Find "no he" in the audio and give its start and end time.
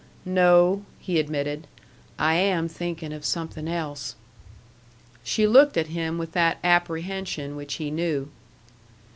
0.25-1.19